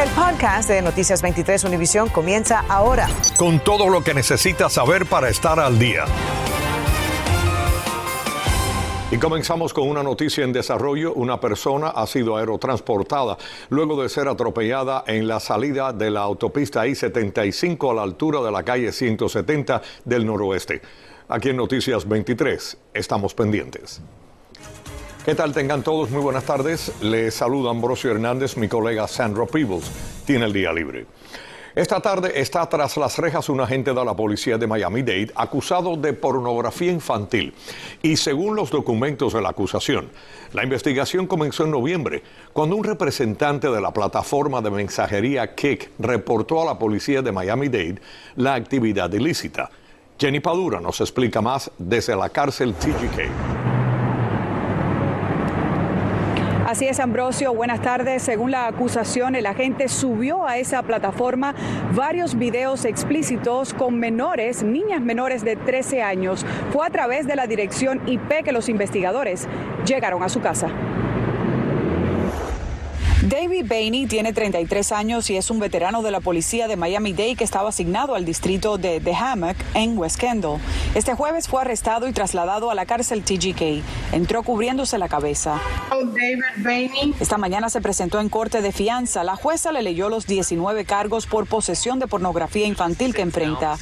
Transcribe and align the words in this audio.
El 0.00 0.08
podcast 0.12 0.70
de 0.70 0.80
Noticias 0.80 1.20
23 1.20 1.62
Univisión 1.64 2.08
comienza 2.08 2.64
ahora. 2.70 3.06
Con 3.36 3.60
todo 3.60 3.90
lo 3.90 4.02
que 4.02 4.14
necesitas 4.14 4.72
saber 4.72 5.04
para 5.04 5.28
estar 5.28 5.60
al 5.60 5.78
día. 5.78 6.06
Y 9.10 9.18
comenzamos 9.18 9.74
con 9.74 9.86
una 9.86 10.02
noticia 10.02 10.42
en 10.42 10.54
desarrollo. 10.54 11.12
Una 11.12 11.38
persona 11.38 11.88
ha 11.88 12.06
sido 12.06 12.38
aerotransportada 12.38 13.36
luego 13.68 14.02
de 14.02 14.08
ser 14.08 14.28
atropellada 14.28 15.04
en 15.06 15.28
la 15.28 15.38
salida 15.38 15.92
de 15.92 16.10
la 16.10 16.20
autopista 16.20 16.86
I-75 16.86 17.90
a 17.90 17.94
la 17.96 18.02
altura 18.02 18.40
de 18.40 18.52
la 18.52 18.62
calle 18.62 18.92
170 18.92 19.82
del 20.06 20.24
noroeste. 20.24 20.80
Aquí 21.28 21.50
en 21.50 21.58
Noticias 21.58 22.08
23 22.08 22.78
estamos 22.94 23.34
pendientes. 23.34 24.00
¿Qué 25.24 25.34
tal? 25.34 25.52
Tengan 25.52 25.82
todos 25.82 26.08
muy 26.10 26.22
buenas 26.22 26.44
tardes. 26.44 26.92
Les 27.02 27.34
saluda 27.34 27.70
Ambrosio 27.70 28.10
Hernández, 28.10 28.56
mi 28.56 28.68
colega 28.68 29.06
Sandra 29.06 29.44
Peebles. 29.44 29.84
Tiene 30.24 30.46
el 30.46 30.52
día 30.54 30.72
libre. 30.72 31.04
Esta 31.74 32.00
tarde 32.00 32.40
está 32.40 32.66
tras 32.66 32.96
las 32.96 33.18
rejas 33.18 33.50
un 33.50 33.60
agente 33.60 33.92
de 33.92 34.04
la 34.04 34.16
policía 34.16 34.56
de 34.56 34.66
Miami-Dade 34.66 35.30
acusado 35.34 35.94
de 35.98 36.14
pornografía 36.14 36.90
infantil. 36.90 37.52
Y 38.00 38.16
según 38.16 38.56
los 38.56 38.70
documentos 38.70 39.34
de 39.34 39.42
la 39.42 39.50
acusación, 39.50 40.08
la 40.54 40.64
investigación 40.64 41.26
comenzó 41.26 41.64
en 41.64 41.72
noviembre, 41.72 42.22
cuando 42.54 42.76
un 42.76 42.84
representante 42.84 43.68
de 43.68 43.80
la 43.80 43.92
plataforma 43.92 44.62
de 44.62 44.70
mensajería 44.70 45.54
Kik 45.54 45.90
reportó 45.98 46.62
a 46.62 46.64
la 46.64 46.78
policía 46.78 47.20
de 47.20 47.30
Miami-Dade 47.30 48.00
la 48.36 48.54
actividad 48.54 49.12
ilícita. 49.12 49.70
Jenny 50.18 50.40
Padura 50.40 50.80
nos 50.80 50.98
explica 51.02 51.42
más 51.42 51.70
desde 51.76 52.16
la 52.16 52.30
cárcel 52.30 52.72
TGK. 52.72 53.59
Así 56.70 56.86
es, 56.86 57.00
Ambrosio. 57.00 57.52
Buenas 57.52 57.82
tardes. 57.82 58.22
Según 58.22 58.52
la 58.52 58.68
acusación, 58.68 59.34
el 59.34 59.46
agente 59.46 59.88
subió 59.88 60.46
a 60.46 60.58
esa 60.58 60.84
plataforma 60.84 61.52
varios 61.96 62.38
videos 62.38 62.84
explícitos 62.84 63.74
con 63.74 63.98
menores, 63.98 64.62
niñas 64.62 65.00
menores 65.00 65.42
de 65.42 65.56
13 65.56 66.02
años. 66.02 66.46
Fue 66.72 66.86
a 66.86 66.90
través 66.90 67.26
de 67.26 67.34
la 67.34 67.48
dirección 67.48 68.00
IP 68.06 68.44
que 68.44 68.52
los 68.52 68.68
investigadores 68.68 69.48
llegaron 69.84 70.22
a 70.22 70.28
su 70.28 70.40
casa. 70.40 70.68
David 73.22 73.66
Bainey 73.68 74.06
tiene 74.06 74.32
33 74.32 74.92
años 74.92 75.28
y 75.28 75.36
es 75.36 75.50
un 75.50 75.60
veterano 75.60 76.00
de 76.00 76.10
la 76.10 76.20
policía 76.20 76.68
de 76.68 76.76
Miami-Dade 76.76 77.36
que 77.36 77.44
estaba 77.44 77.68
asignado 77.68 78.14
al 78.14 78.24
distrito 78.24 78.78
de 78.78 78.98
The 78.98 79.14
Hammock 79.14 79.56
en 79.74 79.98
West 79.98 80.18
Kendall. 80.18 80.58
Este 80.94 81.12
jueves 81.12 81.46
fue 81.46 81.60
arrestado 81.60 82.08
y 82.08 82.14
trasladado 82.14 82.70
a 82.70 82.74
la 82.74 82.86
cárcel 82.86 83.22
TGK. 83.22 83.84
Entró 84.12 84.42
cubriéndose 84.42 84.96
la 84.96 85.10
cabeza. 85.10 85.60
Esta 87.20 87.36
mañana 87.36 87.68
se 87.68 87.82
presentó 87.82 88.20
en 88.20 88.30
corte 88.30 88.62
de 88.62 88.72
fianza. 88.72 89.22
La 89.22 89.36
jueza 89.36 89.70
le 89.70 89.82
leyó 89.82 90.08
los 90.08 90.26
19 90.26 90.86
cargos 90.86 91.26
por 91.26 91.46
posesión 91.46 91.98
de 91.98 92.06
pornografía 92.06 92.66
infantil 92.66 93.14
que 93.14 93.20
enfrenta. 93.20 93.76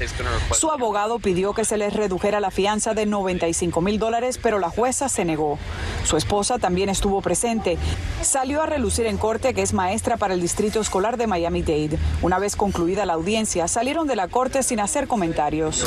Su 0.51 0.73
abogado 0.73 1.21
pidió 1.21 1.55
que 1.55 1.65
se 1.65 1.77
le 1.77 1.91
redujera 1.91 2.41
la 2.41 2.51
fianza 2.51 2.93
de 2.93 3.07
95 3.07 3.81
mil 3.83 4.01
dólares, 4.01 4.37
pero 4.43 4.59
la 4.59 4.69
jueza 4.69 5.09
se 5.09 5.25
negó. 5.25 5.61
Su 6.03 6.17
esposa 6.17 6.59
también 6.59 6.89
estuvo 6.89 7.23
presente. 7.23 7.79
Salió 8.21 8.63
a 8.63 8.67
relucir 8.67 9.07
en 9.07 9.17
corte 9.17 9.28
que 9.29 9.61
es 9.61 9.75
maestra 9.75 10.17
para 10.17 10.33
el 10.33 10.41
Distrito 10.41 10.81
Escolar 10.81 11.19
de 11.19 11.27
Miami-Dade. 11.27 11.99
Una 12.23 12.39
vez 12.39 12.57
concluida 12.57 13.05
la 13.05 13.13
audiencia, 13.13 13.69
salieron 13.69 14.07
de 14.07 14.17
la 14.17 14.29
corte 14.29 14.63
sin 14.63 14.81
hacer 14.81 15.07
comentarios. 15.07 15.85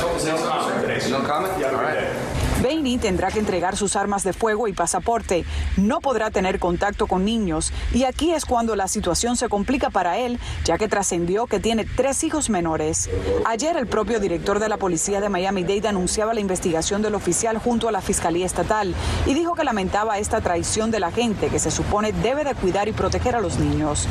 Tendrá 2.81 3.29
que 3.29 3.37
entregar 3.37 3.77
sus 3.77 3.95
armas 3.95 4.23
de 4.23 4.33
fuego 4.33 4.67
y 4.67 4.73
pasaporte. 4.73 5.45
No 5.77 6.01
podrá 6.01 6.31
tener 6.31 6.57
contacto 6.57 7.05
con 7.05 7.23
niños. 7.23 7.71
Y 7.93 8.05
aquí 8.05 8.31
es 8.31 8.43
cuando 8.43 8.75
la 8.75 8.87
situación 8.87 9.37
se 9.37 9.49
complica 9.49 9.91
para 9.91 10.17
él, 10.17 10.39
ya 10.65 10.79
que 10.79 10.87
trascendió 10.87 11.45
que 11.45 11.59
tiene 11.59 11.85
tres 11.85 12.23
hijos 12.23 12.49
menores. 12.49 13.07
Ayer 13.45 13.77
el 13.77 13.85
propio 13.85 14.19
director 14.19 14.57
de 14.57 14.67
la 14.67 14.77
policía 14.77 15.21
de 15.21 15.29
Miami-Dade 15.29 15.89
anunciaba 15.89 16.33
la 16.33 16.39
investigación 16.39 17.03
del 17.03 17.13
oficial 17.13 17.59
junto 17.59 17.87
a 17.87 17.91
la 17.91 18.01
Fiscalía 18.01 18.47
Estatal 18.47 18.95
y 19.27 19.35
dijo 19.35 19.53
que 19.53 19.63
lamentaba 19.63 20.17
esta 20.17 20.41
traición 20.41 20.89
de 20.89 20.99
la 20.99 21.11
gente 21.11 21.49
que 21.49 21.59
se 21.59 21.69
supone 21.69 22.13
debe 22.13 22.43
de 22.43 22.55
cuidar 22.55 22.87
y 22.87 22.93
proteger 22.93 23.35
a 23.35 23.41
los 23.41 23.59
niños. 23.59 24.07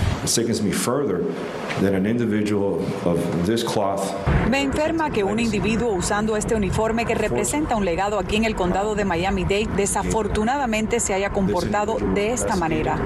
Me 4.49 4.63
enferma 4.63 5.11
que 5.11 5.25
un 5.25 5.41
individuo 5.41 5.93
usando 5.93 6.37
este 6.37 6.55
uniforme 6.55 7.05
que 7.05 7.15
representa 7.17 7.75
un 7.75 7.85
legado 7.85 8.19
aquí 8.19 8.37
en 8.37 8.45
el 8.45 8.55
condado 8.61 8.95
de 8.95 9.07
Miami-Dade 9.07 9.71
desafortunadamente 9.75 11.01
se 11.01 11.15
haya 11.15 11.31
comportado 11.31 11.97
de 11.99 12.35
esta 12.35 12.57
manera. 12.57 12.99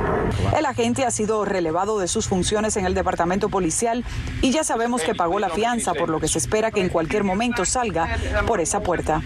El 0.59 0.67
agente 0.67 1.05
ha 1.05 1.13
sido 1.13 1.45
relevado 1.45 2.01
de 2.01 2.09
sus 2.09 2.27
funciones 2.27 2.77
en 2.77 2.87
el 2.87 2.93
departamento 2.93 3.49
policial 3.49 4.05
y 4.43 4.51
ya 4.51 4.65
sabemos 4.65 5.03
que 5.03 5.15
pagó 5.15 5.39
la 5.39 5.51
fianza, 5.51 5.95
por 5.95 6.09
lo 6.09 6.19
que 6.19 6.27
se 6.27 6.39
espera 6.39 6.73
que 6.73 6.81
en 6.81 6.89
cualquier 6.89 7.23
momento 7.23 7.65
salga 7.65 8.19
por 8.49 8.59
esa 8.59 8.81
puerta. 8.81 9.23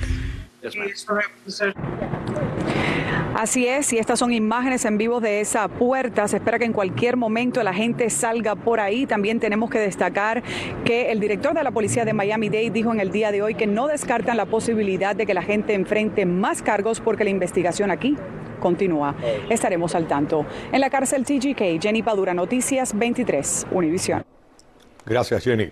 Así 3.39 3.69
es, 3.69 3.93
y 3.93 3.99
estas 3.99 4.19
son 4.19 4.33
imágenes 4.33 4.85
en 4.85 4.99
vivo 4.99 5.21
de 5.21 5.41
esa 5.41 5.69
puerta. 5.69 6.27
Se 6.27 6.39
espera 6.39 6.59
que 6.59 6.65
en 6.65 6.73
cualquier 6.73 7.17
momento 7.17 7.63
la 7.63 7.73
gente 7.73 8.11
salga 8.11 8.57
por 8.57 8.81
ahí. 8.81 9.07
También 9.07 9.39
tenemos 9.39 9.71
que 9.71 9.79
destacar 9.79 10.43
que 10.85 11.13
el 11.13 11.21
director 11.21 11.55
de 11.55 11.63
la 11.63 11.71
policía 11.71 12.05
de 12.05 12.13
Miami-Dade 12.15 12.71
dijo 12.71 12.93
en 12.93 12.99
el 12.99 13.13
día 13.13 13.31
de 13.31 13.41
hoy 13.41 13.55
que 13.55 13.69
no 13.69 13.87
descartan 13.87 14.37
la 14.37 14.47
posibilidad 14.47 15.15
de 15.15 15.25
que 15.25 15.35
la 15.35 15.43
gente 15.43 15.75
enfrente 15.75 16.27
más 16.27 16.63
cargos 16.63 16.99
porque 16.99 17.23
la 17.23 17.31
investigación 17.31 17.93
aquí 17.93 18.17
continúa. 18.59 19.15
Estaremos 19.49 19.95
al 19.95 20.09
tanto. 20.09 20.45
En 20.73 20.81
la 20.81 20.91
cárcel 20.91 21.25
TGK, 21.25 21.81
Jenny 21.81 22.03
Padura, 22.03 22.35
Noticias 22.35 22.99
23, 22.99 23.69
Univisión. 23.71 24.25
Gracias, 25.07 25.45
Jenny. 25.45 25.71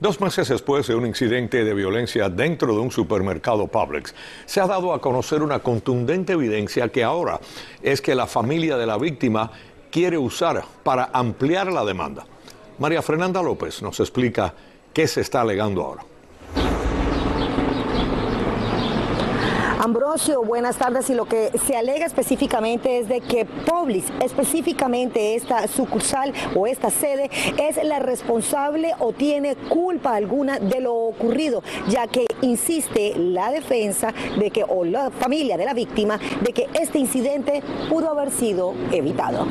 Dos 0.00 0.20
meses 0.20 0.46
después 0.46 0.86
de 0.86 0.94
un 0.94 1.06
incidente 1.06 1.64
de 1.64 1.74
violencia 1.74 2.28
dentro 2.28 2.72
de 2.72 2.78
un 2.78 2.92
supermercado 2.92 3.66
Publix, 3.66 4.14
se 4.46 4.60
ha 4.60 4.66
dado 4.68 4.92
a 4.92 5.00
conocer 5.00 5.42
una 5.42 5.58
contundente 5.58 6.34
evidencia 6.34 6.88
que 6.88 7.02
ahora 7.02 7.40
es 7.82 8.00
que 8.00 8.14
la 8.14 8.28
familia 8.28 8.76
de 8.76 8.86
la 8.86 8.96
víctima 8.96 9.50
quiere 9.90 10.16
usar 10.16 10.62
para 10.84 11.10
ampliar 11.12 11.72
la 11.72 11.84
demanda. 11.84 12.24
María 12.78 13.02
Fernanda 13.02 13.42
López 13.42 13.82
nos 13.82 13.98
explica 13.98 14.54
qué 14.92 15.08
se 15.08 15.22
está 15.22 15.40
alegando 15.40 15.82
ahora. 15.82 16.04
Ambrosio, 19.80 20.42
buenas 20.42 20.76
tardes. 20.76 21.08
Y 21.08 21.14
lo 21.14 21.26
que 21.26 21.52
se 21.66 21.76
alega 21.76 22.04
específicamente 22.04 22.98
es 22.98 23.08
de 23.08 23.20
que 23.20 23.44
Publix, 23.44 24.10
específicamente 24.24 25.36
esta 25.36 25.68
sucursal 25.68 26.32
o 26.56 26.66
esta 26.66 26.90
sede, 26.90 27.30
es 27.58 27.82
la 27.84 28.00
responsable 28.00 28.92
o 28.98 29.12
tiene 29.12 29.54
culpa 29.54 30.16
alguna 30.16 30.58
de 30.58 30.80
lo 30.80 30.94
ocurrido, 30.94 31.62
ya 31.88 32.08
que 32.08 32.26
insiste 32.42 33.14
la 33.16 33.52
defensa 33.52 34.12
de 34.36 34.50
que, 34.50 34.64
o 34.64 34.84
la 34.84 35.12
familia 35.12 35.56
de 35.56 35.64
la 35.64 35.74
víctima, 35.74 36.18
de 36.42 36.52
que 36.52 36.68
este 36.74 36.98
incidente 36.98 37.62
pudo 37.88 38.10
haber 38.10 38.32
sido 38.32 38.74
evitado. 38.90 39.46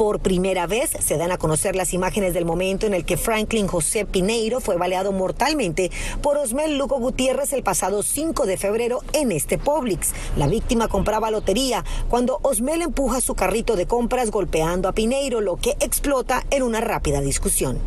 Por 0.00 0.20
primera 0.20 0.66
vez 0.66 0.88
se 0.98 1.18
dan 1.18 1.30
a 1.30 1.36
conocer 1.36 1.76
las 1.76 1.92
imágenes 1.92 2.32
del 2.32 2.46
momento 2.46 2.86
en 2.86 2.94
el 2.94 3.04
que 3.04 3.18
Franklin 3.18 3.66
José 3.66 4.06
Pineiro 4.06 4.60
fue 4.60 4.78
baleado 4.78 5.12
mortalmente 5.12 5.90
por 6.22 6.38
Osmel 6.38 6.78
Lugo 6.78 6.98
Gutiérrez 6.98 7.52
el 7.52 7.62
pasado 7.62 8.02
5 8.02 8.46
de 8.46 8.56
febrero 8.56 9.00
en 9.12 9.30
este 9.30 9.58
Publix. 9.58 10.14
La 10.38 10.46
víctima 10.46 10.88
compraba 10.88 11.30
lotería 11.30 11.84
cuando 12.08 12.38
Osmel 12.40 12.80
empuja 12.80 13.20
su 13.20 13.34
carrito 13.34 13.76
de 13.76 13.86
compras 13.86 14.30
golpeando 14.30 14.88
a 14.88 14.92
Pineiro, 14.92 15.42
lo 15.42 15.56
que 15.56 15.76
explota 15.80 16.46
en 16.48 16.62
una 16.62 16.80
rápida 16.80 17.20
discusión. 17.20 17.78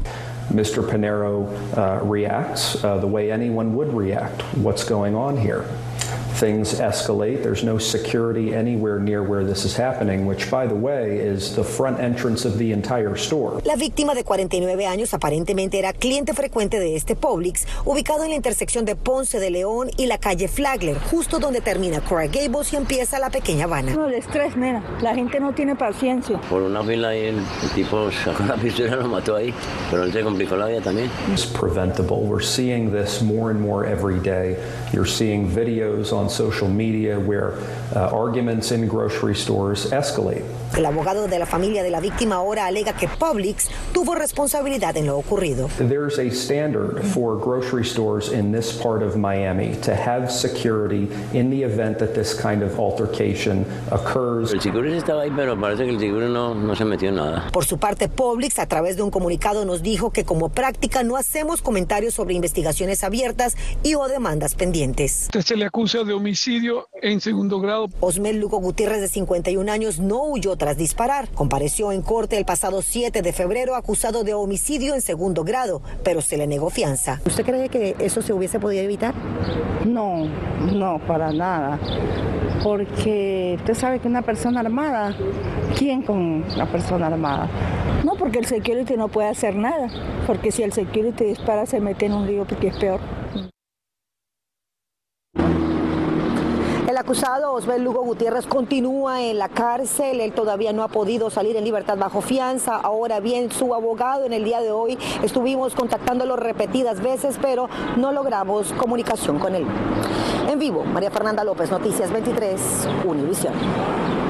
Mr. 0.51 0.87
Pinero 0.87 1.47
uh, 1.75 1.99
reacts 2.07 2.75
uh, 2.83 2.99
the 2.99 3.07
way 3.07 3.31
anyone 3.31 3.73
would 3.73 3.91
react. 3.91 4.43
What's 4.57 4.87
going 4.87 5.15
on 5.15 5.35
here? 5.35 5.63
Things 6.33 6.79
escalate. 6.79 7.41
There's 7.41 7.63
no 7.63 7.77
security 7.77 8.53
anywhere 8.53 8.99
near 8.99 9.23
where 9.23 9.43
this 9.43 9.65
is 9.65 9.75
happening, 9.77 10.25
which, 10.25 10.49
by 10.49 10.67
the 10.67 10.75
way, 10.75 11.17
is 11.17 11.55
the 11.55 11.63
front 11.63 11.99
entrance 11.99 12.45
of 12.45 12.57
the 12.57 12.71
entire 12.71 13.15
store. 13.15 13.61
La 13.65 13.75
víctima 13.75 14.13
de 14.15 14.23
49 14.23 14.85
años 14.85 15.13
aparentemente 15.13 15.79
era 15.79 15.93
cliente 15.93 16.33
frecuente 16.33 16.79
de 16.79 16.95
este 16.95 17.15
Publix, 17.15 17.65
ubicado 17.85 18.23
en 18.23 18.31
la 18.31 18.35
intersección 18.35 18.85
de 18.85 18.95
Ponce 18.95 19.39
de 19.39 19.49
León 19.49 19.89
y 19.97 20.07
la 20.07 20.17
calle 20.17 20.47
Flagler, 20.47 20.97
justo 21.11 21.39
donde 21.39 21.61
termina 21.61 22.01
Cora 22.01 22.27
Gables 22.27 22.73
y 22.73 22.75
empieza 22.75 23.19
la 23.19 23.29
pequeña 23.29 23.65
Habana. 23.65 23.93
No, 23.93 24.07
el 24.07 24.15
estrés, 24.15 24.55
nena. 24.57 24.83
La 25.01 25.15
gente 25.15 25.39
no 25.39 25.53
tiene 25.53 25.75
paciencia. 25.75 26.39
Por 26.49 26.63
una 26.63 26.83
fila 26.83 27.09
ahí 27.09 27.25
el, 27.25 27.37
el 27.37 27.69
tipo 27.75 28.09
sacó 28.11 28.43
la 28.45 28.55
pistola 28.61 28.95
y 28.95 28.99
lo 28.99 29.07
mató 29.07 29.35
ahí, 29.35 29.53
pero 29.89 30.03
él 30.03 30.11
se 30.11 30.21
complicó 30.21 30.55
la 30.55 30.67
vida 30.67 30.81
también. 30.81 31.09
It's 31.31 31.45
preventable. 31.45 32.17
We're 32.17 32.43
seeing 32.43 32.91
this 32.91 33.21
more 33.21 33.51
and 33.51 33.59
more 33.61 33.85
every 33.87 34.19
day. 34.19 34.57
You're 34.91 35.07
seeing 35.07 35.47
videos 35.47 36.11
on 36.11 36.22
social 36.29 36.69
media 36.69 37.19
where 37.19 37.53
uh, 37.95 38.09
arguments 38.11 38.71
in 38.71 38.87
grocery 38.87 39.35
stores 39.35 39.91
escalate. 39.91 40.43
El 40.75 40.85
abogado 40.87 41.27
de 41.27 41.37
la 41.37 41.45
familia 41.45 41.83
de 41.83 41.91
la 41.91 41.99
víctima 41.99 42.35
ahora 42.35 42.65
alega 42.65 42.93
que 42.93 43.07
Publix 43.07 43.69
tuvo 43.93 44.15
responsabilidad 44.15 44.97
en 44.97 45.05
lo 45.05 45.17
ocurrido. 45.17 45.69
There's 45.77 46.17
a 46.17 46.31
standard 46.31 47.03
for 47.13 47.37
grocery 47.37 47.85
stores 47.85 48.31
in 48.31 48.51
this 48.51 48.73
part 48.73 49.03
of 49.03 49.15
Miami 49.15 49.75
to 49.83 49.91
have 49.93 50.31
security 50.31 51.09
in 51.33 51.51
the 51.51 51.63
event 51.63 51.99
that 51.99 52.15
this 52.15 52.33
kind 52.33 52.63
of 52.63 52.79
altercation 52.79 53.65
occurs. 53.91 54.51
El 54.51 54.61
security 54.61 54.97
estaba 54.97 55.21
ahí, 55.21 55.31
pero 55.35 55.59
parece 55.59 55.83
que 55.83 55.91
el 55.91 55.99
security 55.99 56.31
no, 56.33 56.55
no 56.55 56.75
se 56.75 56.85
metió 56.85 57.09
en 57.09 57.15
nada. 57.15 57.49
Por 57.51 57.65
su 57.65 57.77
parte, 57.77 58.09
Publix, 58.09 58.57
a 58.57 58.65
través 58.65 58.97
de 58.97 59.03
un 59.03 59.11
comunicado, 59.11 59.65
nos 59.65 59.83
dijo 59.83 60.11
que 60.11 60.25
como 60.25 60.49
práctica 60.49 61.03
no 61.03 61.17
hacemos 61.17 61.61
comentarios 61.61 62.15
sobre 62.15 62.33
investigaciones 62.33 63.03
abiertas 63.03 63.55
y 63.83 63.93
o 63.93 64.07
demandas 64.07 64.55
pendientes. 64.55 65.27
Se 65.43 65.55
le 65.55 65.65
acusa 65.65 66.03
de 66.03 66.12
homicidio 66.13 66.87
en 67.01 67.21
segundo 67.21 67.59
grado. 67.59 67.89
Osmel 67.99 68.39
Lugo 68.39 68.59
Gutiérrez, 68.59 69.01
de 69.01 69.07
51 69.07 69.71
años, 69.71 69.99
no 69.99 70.23
huyó 70.23 70.55
tras 70.55 70.77
disparar. 70.77 71.29
Compareció 71.29 71.91
en 71.91 72.01
corte 72.01 72.37
el 72.37 72.45
pasado 72.45 72.81
7 72.81 73.21
de 73.21 73.33
febrero 73.33 73.75
acusado 73.75 74.23
de 74.23 74.33
homicidio 74.33 74.95
en 74.95 75.01
segundo 75.01 75.43
grado, 75.43 75.81
pero 76.03 76.21
se 76.21 76.37
le 76.37 76.47
negó 76.47 76.69
fianza. 76.69 77.21
¿Usted 77.25 77.45
cree 77.45 77.69
que 77.69 77.95
eso 77.99 78.21
se 78.21 78.33
hubiese 78.33 78.59
podido 78.59 78.83
evitar? 78.83 79.13
No, 79.85 80.25
no, 80.71 80.99
para 81.07 81.31
nada. 81.31 81.79
Porque 82.63 83.55
usted 83.57 83.73
sabe 83.73 83.99
que 83.99 84.07
una 84.07 84.21
persona 84.21 84.61
armada, 84.61 85.15
¿quién 85.77 86.01
con 86.01 86.43
una 86.43 86.71
persona 86.71 87.07
armada? 87.07 87.49
No, 88.05 88.15
porque 88.15 88.39
el 88.39 88.45
security 88.45 88.95
no 88.95 89.09
puede 89.09 89.27
hacer 89.27 89.55
nada. 89.55 89.87
Porque 90.25 90.51
si 90.51 90.63
el 90.63 90.71
security 90.71 91.25
dispara, 91.25 91.65
se 91.65 91.81
mete 91.81 92.05
en 92.05 92.13
un 92.13 92.25
lío 92.25 92.45
porque 92.45 92.67
es 92.67 92.77
peor. 92.77 93.01
Acusado 97.03 97.51
Osbel 97.51 97.83
Lugo 97.83 98.01
Gutiérrez 98.01 98.47
continúa 98.47 99.21
en 99.21 99.37
la 99.37 99.49
cárcel. 99.49 100.21
Él 100.21 100.31
todavía 100.31 100.71
no 100.71 100.83
ha 100.83 100.87
podido 100.87 101.29
salir 101.29 101.57
en 101.57 101.65
libertad 101.65 101.97
bajo 101.97 102.21
fianza. 102.21 102.77
Ahora 102.77 103.19
bien, 103.19 103.51
su 103.51 103.75
abogado 103.75 104.25
en 104.25 104.31
el 104.31 104.45
día 104.45 104.61
de 104.61 104.71
hoy 104.71 104.97
estuvimos 105.21 105.75
contactándolo 105.75 106.37
repetidas 106.37 107.01
veces, 107.01 107.37
pero 107.41 107.67
no 107.97 108.13
logramos 108.13 108.71
comunicación 108.73 109.37
con 109.37 109.53
él. 109.53 109.65
En 110.49 110.57
vivo, 110.57 110.85
María 110.85 111.11
Fernanda 111.11 111.43
López, 111.43 111.69
Noticias 111.69 112.09
23, 112.09 112.87
Univisión. 113.05 113.53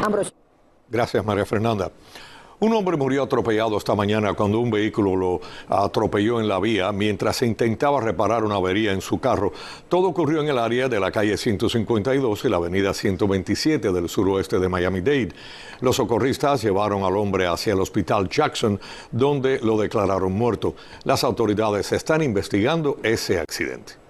Ambrosio. 0.03 0.33
Gracias, 0.89 1.23
María 1.23 1.45
Fernanda. 1.45 1.91
Un 2.59 2.73
hombre 2.73 2.95
murió 2.97 3.23
atropellado 3.23 3.77
esta 3.77 3.95
mañana 3.95 4.33
cuando 4.33 4.59
un 4.59 4.71
vehículo 4.71 5.15
lo 5.15 5.41
atropelló 5.67 6.39
en 6.39 6.47
la 6.47 6.59
vía 6.59 6.91
mientras 6.91 7.37
se 7.37 7.45
intentaba 7.45 7.99
reparar 7.99 8.43
una 8.43 8.55
avería 8.55 8.93
en 8.93 9.01
su 9.01 9.19
carro. 9.19 9.51
Todo 9.89 10.07
ocurrió 10.07 10.41
en 10.41 10.49
el 10.49 10.57
área 10.57 10.87
de 10.87 10.99
la 10.99 11.11
calle 11.11 11.35
152 11.35 12.45
y 12.45 12.49
la 12.49 12.57
avenida 12.57 12.93
127 12.93 13.91
del 13.91 14.07
suroeste 14.07 14.59
de 14.59 14.69
Miami-Dade. 14.69 15.33
Los 15.81 15.97
socorristas 15.97 16.61
llevaron 16.63 17.03
al 17.03 17.17
hombre 17.17 17.47
hacia 17.47 17.73
el 17.73 17.81
hospital 17.81 18.29
Jackson, 18.29 18.79
donde 19.11 19.59
lo 19.59 19.77
declararon 19.77 20.31
muerto. 20.31 20.75
Las 21.03 21.23
autoridades 21.23 21.91
están 21.91 22.21
investigando 22.21 22.99
ese 23.03 23.39
accidente. 23.39 24.02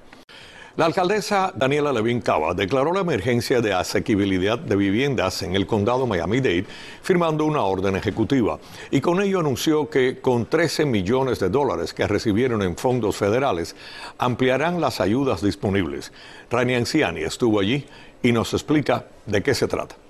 La 0.76 0.86
alcaldesa 0.86 1.54
Daniela 1.56 1.94
Levin 1.94 2.20
Cava 2.20 2.56
declaró 2.56 2.94
la 2.94 3.02
emergencia 3.02 3.62
de 3.62 3.74
asequibilidad 3.74 4.58
de 4.58 4.76
viviendas 4.76 5.44
en 5.44 5.56
el 5.56 5.68
condado 5.68 6.08
Miami-Dade, 6.08 6.66
firmando 7.04 7.46
una 7.46 7.62
orden 7.62 7.96
ejecutiva. 7.96 8.58
Y 8.90 9.00
con 9.00 9.22
ello 9.22 9.42
anunció 9.42 9.88
que 9.88 10.20
con 10.20 10.48
13 10.48 10.88
millones 10.88 11.38
de 11.38 11.50
dólares 11.50 11.94
que 11.94 12.08
recibieron 12.08 12.64
en 12.64 12.76
fondos 12.76 13.18
federales, 13.18 13.76
ampliarán 14.18 14.82
las 14.82 15.00
ayudas 15.00 15.44
disponibles. 15.44 16.12
Rani 16.50 16.74
Anciani 16.74 17.22
estuvo 17.22 17.60
allí 17.60 17.86
y 18.24 18.32
nos 18.32 18.52
explica 18.54 19.06
de 19.28 19.44
qué 19.44 19.54
se 19.54 19.68
trata. 19.68 20.03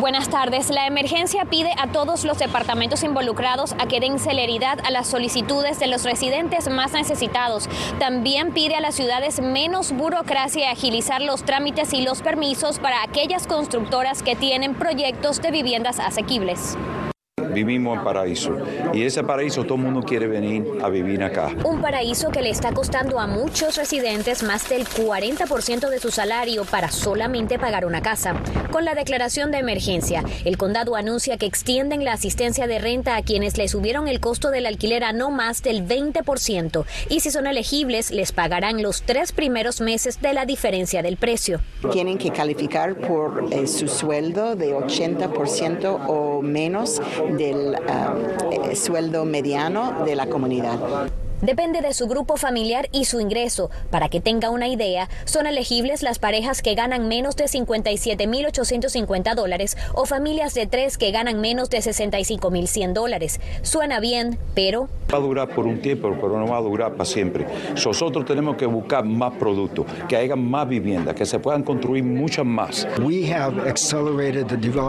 Buenas 0.00 0.30
tardes. 0.30 0.70
La 0.70 0.86
emergencia 0.86 1.44
pide 1.44 1.72
a 1.76 1.88
todos 1.88 2.24
los 2.24 2.38
departamentos 2.38 3.02
involucrados 3.02 3.74
a 3.78 3.86
que 3.86 4.00
den 4.00 4.18
celeridad 4.18 4.78
a 4.82 4.90
las 4.90 5.06
solicitudes 5.06 5.78
de 5.78 5.88
los 5.88 6.04
residentes 6.04 6.70
más 6.70 6.92
necesitados. 6.92 7.68
También 7.98 8.54
pide 8.54 8.76
a 8.76 8.80
las 8.80 8.94
ciudades 8.94 9.42
menos 9.42 9.92
burocracia 9.92 10.62
y 10.62 10.72
agilizar 10.72 11.20
los 11.20 11.42
trámites 11.42 11.92
y 11.92 12.00
los 12.00 12.22
permisos 12.22 12.78
para 12.78 13.02
aquellas 13.02 13.46
constructoras 13.46 14.22
que 14.22 14.36
tienen 14.36 14.74
proyectos 14.74 15.42
de 15.42 15.50
viviendas 15.50 16.00
asequibles 16.00 16.78
vivimos 17.52 17.98
en 17.98 18.04
paraíso 18.04 18.56
y 18.92 19.02
ese 19.02 19.22
paraíso 19.22 19.64
todo 19.64 19.74
el 19.76 19.82
mundo 19.82 20.02
quiere 20.02 20.26
venir 20.26 20.64
a 20.82 20.88
vivir 20.88 21.22
acá. 21.22 21.54
Un 21.64 21.80
paraíso 21.80 22.30
que 22.30 22.42
le 22.42 22.50
está 22.50 22.72
costando 22.72 23.18
a 23.18 23.26
muchos 23.26 23.76
residentes 23.76 24.42
más 24.42 24.68
del 24.68 24.86
40% 24.86 25.88
de 25.88 25.98
su 25.98 26.10
salario 26.10 26.64
para 26.64 26.90
solamente 26.90 27.58
pagar 27.58 27.84
una 27.86 28.02
casa. 28.02 28.34
Con 28.70 28.84
la 28.84 28.94
declaración 28.94 29.50
de 29.50 29.58
emergencia, 29.58 30.24
el 30.44 30.56
condado 30.56 30.96
anuncia 30.96 31.36
que 31.36 31.46
extienden 31.46 32.04
la 32.04 32.12
asistencia 32.12 32.66
de 32.66 32.78
renta 32.78 33.16
a 33.16 33.22
quienes 33.22 33.58
le 33.58 33.68
subieron 33.68 34.08
el 34.08 34.20
costo 34.20 34.50
del 34.50 34.66
alquiler 34.66 35.04
a 35.04 35.12
no 35.12 35.30
más 35.30 35.62
del 35.62 35.86
20% 35.86 36.84
y 37.08 37.20
si 37.20 37.30
son 37.30 37.46
elegibles 37.46 38.10
les 38.10 38.32
pagarán 38.32 38.82
los 38.82 39.02
tres 39.02 39.32
primeros 39.32 39.80
meses 39.80 40.20
de 40.20 40.32
la 40.34 40.46
diferencia 40.46 41.02
del 41.02 41.16
precio. 41.16 41.60
Tienen 41.92 42.18
que 42.18 42.30
calificar 42.30 42.94
por 42.96 43.48
eh, 43.50 43.66
su 43.66 43.88
sueldo 43.88 44.56
de 44.56 44.74
80% 44.74 46.06
o 46.08 46.42
menos 46.42 47.00
del 47.40 47.74
um, 47.74 48.74
sueldo 48.74 49.24
mediano 49.24 50.04
de 50.04 50.14
la 50.14 50.26
comunidad. 50.26 50.78
Depende 51.42 51.80
de 51.80 51.94
su 51.94 52.06
grupo 52.06 52.36
familiar 52.36 52.88
y 52.92 53.06
su 53.06 53.18
ingreso. 53.20 53.70
Para 53.90 54.08
que 54.08 54.20
tenga 54.20 54.50
una 54.50 54.68
idea, 54.68 55.08
son 55.24 55.46
elegibles 55.46 56.02
las 56.02 56.18
parejas 56.18 56.60
que 56.60 56.74
ganan 56.74 57.08
menos 57.08 57.34
de 57.36 57.44
57.850 57.44 59.34
dólares 59.34 59.76
o 59.94 60.04
familias 60.04 60.52
de 60.54 60.66
tres 60.66 60.98
que 60.98 61.10
ganan 61.12 61.40
menos 61.40 61.70
de 61.70 61.78
65.100 61.78 62.92
dólares. 62.92 63.40
Suena 63.62 64.00
bien, 64.00 64.38
pero... 64.54 64.88
Va 65.12 65.18
a 65.18 65.20
durar 65.20 65.48
por 65.48 65.66
un 65.66 65.80
tiempo, 65.80 66.14
pero 66.20 66.38
no 66.38 66.46
va 66.46 66.58
a 66.58 66.60
durar 66.60 66.92
para 66.92 67.04
siempre. 67.04 67.46
Nosotros 67.72 68.24
tenemos 68.26 68.56
que 68.56 68.66
buscar 68.66 69.04
más 69.04 69.32
productos, 69.34 69.86
que 70.08 70.16
haya 70.16 70.36
más 70.36 70.68
viviendas, 70.68 71.14
que 71.14 71.26
se 71.26 71.38
puedan 71.38 71.62
construir 71.62 72.04
muchas 72.04 72.44
más. 72.44 72.86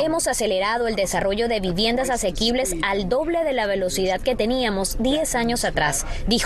Hemos 0.01 0.27
acelerado 0.27 0.87
el 0.87 0.95
desarrollo 0.95 1.47
de 1.47 1.59
viviendas 1.59 2.09
asequibles 2.09 2.75
al 2.83 3.09
doble 3.09 3.43
de 3.43 3.53
la 3.53 3.67
velocidad 3.67 4.19
que 4.21 4.35
teníamos 4.35 4.97
10 4.99 5.35
años 5.35 5.65
atrás, 5.65 6.05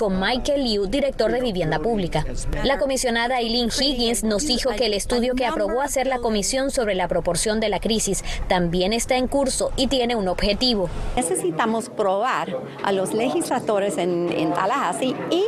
Michael 0.09 0.63
Liu, 0.63 0.87
director 0.87 1.31
de 1.31 1.41
Vivienda 1.41 1.79
Pública. 1.79 2.25
La 2.63 2.77
comisionada 2.77 3.39
Eileen 3.39 3.69
Higgins 3.69 4.23
nos 4.23 4.45
dijo 4.45 4.71
que 4.71 4.87
el 4.87 4.93
estudio 4.93 5.35
que 5.35 5.45
aprobó 5.45 5.81
hacer 5.81 6.05
la 6.05 6.19
comisión 6.19 6.69
sobre 6.69 6.95
la 6.95 7.07
proporción 7.07 7.59
de 7.59 7.69
la 7.69 7.79
crisis 7.79 8.23
también 8.47 8.91
está 8.91 9.15
en 9.15 9.27
curso 9.27 9.71
y 9.77 9.87
tiene 9.87 10.15
un 10.15 10.27
objetivo. 10.27 10.89
Necesitamos 11.15 11.89
probar 11.89 12.57
a 12.83 12.91
los 12.91 13.13
legisladores 13.13 13.97
en, 13.97 14.31
en 14.31 14.53
Tallahassee 14.53 15.15
y 15.31 15.45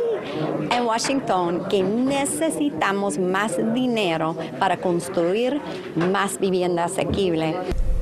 en 0.74 0.86
Washington 0.86 1.66
que 1.68 1.82
necesitamos 1.82 3.18
más 3.18 3.56
dinero 3.74 4.34
para 4.58 4.78
construir 4.78 5.60
más 5.94 6.38
vivienda 6.38 6.84
asequible. 6.84 7.54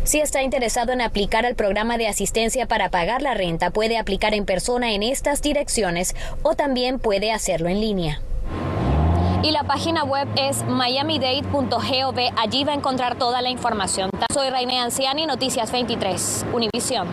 Si 0.06 0.20
está 0.20 0.42
interesado 0.42 0.92
en 0.92 1.00
aplicar 1.00 1.44
al 1.46 1.56
programa 1.56 1.98
de 1.98 2.06
asistencia 2.06 2.66
para 2.66 2.90
pagar 2.90 3.22
la 3.22 3.34
renta, 3.34 3.70
puede 3.70 3.98
aplicar 3.98 4.34
en 4.34 4.44
persona 4.44 4.92
en 4.92 5.02
estas 5.02 5.42
direcciones 5.42 6.14
o 6.44 6.54
también 6.54 7.00
puede 7.00 7.32
hacerlo 7.32 7.68
en 7.68 7.80
línea. 7.80 8.20
Y 9.42 9.50
la 9.50 9.64
página 9.64 10.04
web 10.04 10.28
es 10.36 10.62
miamidade.gov. 10.62 12.18
Allí 12.36 12.62
va 12.62 12.70
a 12.70 12.76
encontrar 12.76 13.18
toda 13.18 13.42
la 13.42 13.50
información. 13.50 14.10
Soy 14.32 14.48
Reine 14.48 14.78
Anciani, 14.78 15.26
Noticias 15.26 15.72
23, 15.72 16.46
Univisión. 16.52 17.08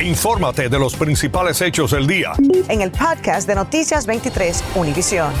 Infórmate 0.00 0.70
de 0.70 0.78
los 0.78 0.96
principales 0.96 1.60
hechos 1.60 1.90
del 1.90 2.06
día. 2.06 2.32
En 2.70 2.80
el 2.80 2.92
podcast 2.92 3.46
de 3.46 3.56
Noticias 3.56 4.06
23, 4.06 4.64
Univisión. 4.74 5.32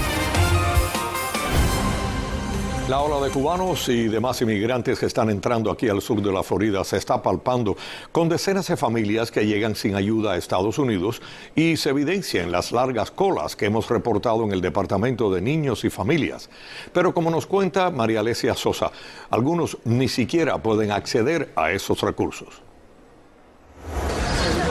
La 2.88 3.00
ola 3.00 3.26
de 3.26 3.32
cubanos 3.32 3.88
y 3.88 4.06
demás 4.06 4.40
inmigrantes 4.42 5.00
que 5.00 5.06
están 5.06 5.28
entrando 5.28 5.72
aquí 5.72 5.88
al 5.88 6.00
sur 6.00 6.22
de 6.22 6.30
la 6.30 6.44
Florida 6.44 6.84
se 6.84 6.98
está 6.98 7.20
palpando 7.20 7.76
con 8.12 8.28
decenas 8.28 8.68
de 8.68 8.76
familias 8.76 9.32
que 9.32 9.44
llegan 9.44 9.74
sin 9.74 9.96
ayuda 9.96 10.32
a 10.32 10.36
Estados 10.36 10.78
Unidos 10.78 11.20
y 11.56 11.76
se 11.78 11.90
evidencia 11.90 12.44
en 12.44 12.52
las 12.52 12.70
largas 12.70 13.10
colas 13.10 13.56
que 13.56 13.66
hemos 13.66 13.88
reportado 13.88 14.44
en 14.44 14.52
el 14.52 14.60
Departamento 14.60 15.32
de 15.32 15.40
Niños 15.40 15.84
y 15.84 15.90
Familias. 15.90 16.48
Pero 16.92 17.12
como 17.12 17.28
nos 17.28 17.46
cuenta 17.46 17.90
María 17.90 18.20
Alesia 18.20 18.54
Sosa, 18.54 18.92
algunos 19.30 19.78
ni 19.84 20.06
siquiera 20.06 20.58
pueden 20.58 20.92
acceder 20.92 21.50
a 21.56 21.72
esos 21.72 22.00
recursos. 22.02 22.65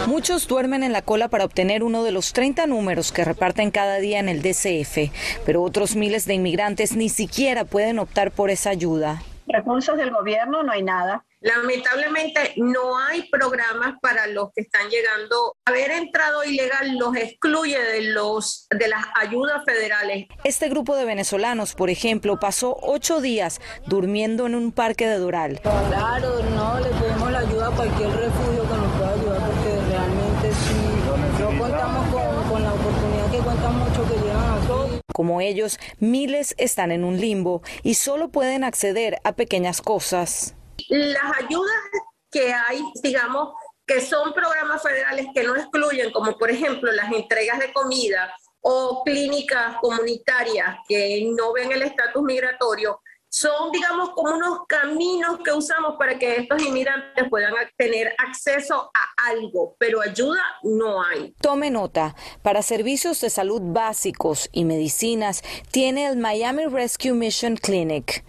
Muchos 0.07 0.47
duermen 0.47 0.83
en 0.83 0.93
la 0.93 1.01
cola 1.01 1.29
para 1.29 1.45
obtener 1.45 1.83
uno 1.83 2.03
de 2.03 2.11
los 2.11 2.31
30 2.31 2.67
números 2.67 3.11
que 3.11 3.25
reparten 3.25 3.71
cada 3.71 3.97
día 3.97 4.19
en 4.19 4.29
el 4.29 4.43
DCF, 4.43 5.11
pero 5.45 5.63
otros 5.63 5.95
miles 5.95 6.25
de 6.25 6.35
inmigrantes 6.35 6.95
ni 6.95 7.09
siquiera 7.09 7.65
pueden 7.65 7.97
optar 7.97 8.29
por 8.31 8.51
esa 8.51 8.69
ayuda. 8.69 9.23
recursos 9.47 9.97
del 9.97 10.11
gobierno 10.11 10.61
no 10.61 10.71
hay 10.71 10.83
nada. 10.83 11.25
Lamentablemente 11.41 12.53
no 12.57 12.97
hay 12.97 13.29
programas 13.29 13.95
para 14.01 14.25
los 14.25 14.51
que 14.53 14.61
están 14.61 14.89
llegando. 14.89 15.55
Haber 15.65 15.91
entrado 15.91 16.43
ilegal 16.43 16.97
los 16.97 17.15
excluye 17.15 17.79
de, 17.79 18.01
los, 18.01 18.67
de 18.71 18.87
las 18.87 19.05
ayudas 19.15 19.63
federales. 19.63 20.25
Este 20.43 20.69
grupo 20.69 20.95
de 20.95 21.05
venezolanos, 21.05 21.75
por 21.75 21.91
ejemplo, 21.91 22.39
pasó 22.39 22.77
ocho 22.81 23.21
días 23.21 23.61
durmiendo 23.85 24.47
en 24.47 24.55
un 24.55 24.71
parque 24.71 25.07
de 25.07 25.19
Doral. 25.19 25.61
Claro, 25.61 26.41
no, 26.55 26.79
le 26.79 26.89
pedimos 26.89 27.31
la 27.31 27.39
ayuda 27.39 27.67
a 27.67 27.71
cualquier 27.71 28.09
refugio 28.09 28.63
que 28.63 28.77
nos 28.77 28.97
pueda 28.97 29.14
realmente 31.05 31.37
sí, 31.37 31.43
no 31.43 31.59
contamos 31.59 32.07
con, 32.13 32.49
con 32.49 32.63
la 32.63 32.73
oportunidad 32.73 33.31
que 33.31 33.37
cuentan 33.39 33.79
mucho 33.79 34.07
que 34.07 34.13
llegan 34.19 34.53
aquí. 34.53 35.01
Como 35.13 35.41
ellos, 35.41 35.79
miles 35.99 36.55
están 36.57 36.91
en 36.91 37.03
un 37.03 37.19
limbo 37.19 37.61
y 37.83 37.95
solo 37.95 38.29
pueden 38.29 38.63
acceder 38.63 39.19
a 39.23 39.33
pequeñas 39.33 39.81
cosas. 39.81 40.55
Las 40.89 41.37
ayudas 41.37 41.75
que 42.31 42.53
hay, 42.53 42.83
digamos, 43.01 43.53
que 43.85 44.01
son 44.01 44.33
programas 44.33 44.81
federales 44.81 45.27
que 45.33 45.43
no 45.43 45.55
excluyen, 45.55 46.11
como 46.11 46.37
por 46.37 46.49
ejemplo 46.49 46.91
las 46.91 47.11
entregas 47.11 47.59
de 47.59 47.71
comida 47.71 48.33
o 48.61 49.03
clínicas 49.05 49.77
comunitarias 49.79 50.77
que 50.87 51.31
no 51.37 51.53
ven 51.53 51.71
el 51.71 51.83
estatus 51.83 52.23
migratorio, 52.23 52.99
son, 53.35 53.69
digamos, 53.73 54.11
como 54.11 54.33
unos 54.33 54.59
caminos 54.65 55.39
que 55.43 55.51
usamos 55.51 55.95
para 55.99 56.17
que 56.17 56.37
estos 56.37 56.63
inmigrantes 56.63 57.27
puedan 57.29 57.53
tener 57.75 58.15
acceso 58.17 58.89
a 58.93 59.29
algo, 59.29 59.75
pero 59.77 60.01
ayuda 60.01 60.41
no 60.63 61.03
hay. 61.03 61.33
Tome 61.41 61.69
nota, 61.69 62.15
para 62.41 62.61
servicios 62.61 63.19
de 63.19 63.29
salud 63.29 63.61
básicos 63.61 64.47
y 64.53 64.63
medicinas 64.63 65.43
tiene 65.69 66.05
el 66.05 66.15
Miami 66.15 66.67
Rescue 66.67 67.11
Mission 67.11 67.57
Clinic. 67.57 68.23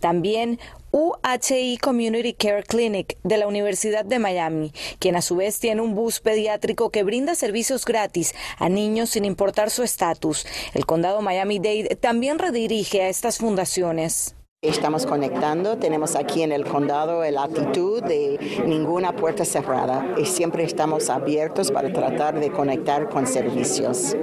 También 0.00 0.58
UHI 0.90 1.78
Community 1.78 2.32
Care 2.32 2.64
Clinic 2.64 3.16
de 3.22 3.36
la 3.36 3.46
Universidad 3.46 4.04
de 4.04 4.18
Miami, 4.18 4.72
quien 4.98 5.14
a 5.14 5.22
su 5.22 5.36
vez 5.36 5.60
tiene 5.60 5.82
un 5.82 5.94
bus 5.94 6.18
pediátrico 6.18 6.90
que 6.90 7.04
brinda 7.04 7.36
servicios 7.36 7.84
gratis 7.84 8.34
a 8.58 8.68
niños 8.68 9.10
sin 9.10 9.24
importar 9.24 9.70
su 9.70 9.84
estatus. 9.84 10.46
El 10.74 10.84
condado 10.84 11.20
Miami-Dade 11.20 11.94
también 11.94 12.40
redirige 12.40 13.02
a 13.02 13.08
estas 13.08 13.38
fundaciones. 13.38 14.34
Estamos 14.60 15.06
conectando, 15.06 15.78
tenemos 15.78 16.16
aquí 16.16 16.42
en 16.42 16.50
el 16.50 16.64
condado 16.64 17.22
la 17.30 17.44
actitud 17.44 18.02
de 18.02 18.40
ninguna 18.66 19.14
puerta 19.14 19.44
cerrada 19.44 20.16
y 20.18 20.26
siempre 20.26 20.64
estamos 20.64 21.10
abiertos 21.10 21.70
para 21.70 21.92
tratar 21.92 22.40
de 22.40 22.50
conectar 22.50 23.08
con 23.08 23.28
servicios. 23.28 24.16